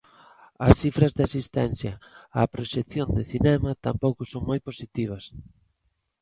[0.67, 1.93] As cifras de asistencia
[2.39, 5.23] a proxeccións de cinema tampouco son moi positivas.